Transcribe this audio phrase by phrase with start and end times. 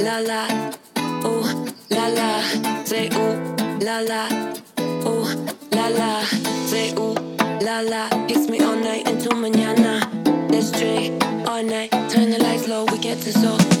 [0.00, 0.46] la la,
[1.24, 2.40] oh la la,
[2.84, 3.34] say oh
[3.80, 4.28] la la,
[5.04, 5.24] oh
[5.72, 6.24] la la,
[6.66, 7.14] say oh
[7.62, 8.08] la la.
[8.26, 10.00] Kiss me all night into mañana.
[10.50, 13.77] Let's drink all night, turn the lights low, we get to so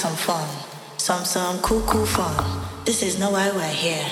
[0.00, 0.48] some fun,
[0.96, 2.34] some some cool cool fun.
[2.86, 4.06] This is no why we're here.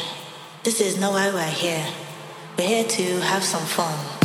[0.62, 1.86] This is no why we're here.
[2.58, 4.17] We're here to have some fun.